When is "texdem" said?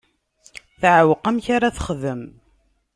1.75-2.21